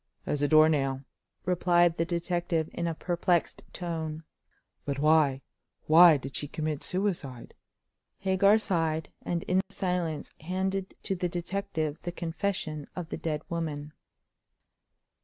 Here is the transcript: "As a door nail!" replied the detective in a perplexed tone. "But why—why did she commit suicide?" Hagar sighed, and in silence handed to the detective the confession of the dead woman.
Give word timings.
"As 0.25 0.41
a 0.41 0.47
door 0.47 0.67
nail!" 0.67 1.03
replied 1.45 1.97
the 1.97 2.05
detective 2.05 2.71
in 2.73 2.87
a 2.87 2.95
perplexed 2.95 3.61
tone. 3.71 4.23
"But 4.83 4.97
why—why 4.97 6.17
did 6.17 6.35
she 6.35 6.47
commit 6.47 6.81
suicide?" 6.81 7.53
Hagar 8.17 8.57
sighed, 8.57 9.09
and 9.21 9.43
in 9.43 9.61
silence 9.69 10.31
handed 10.39 10.95
to 11.03 11.13
the 11.13 11.29
detective 11.29 11.99
the 12.01 12.11
confession 12.11 12.87
of 12.95 13.09
the 13.09 13.17
dead 13.17 13.43
woman. 13.47 13.93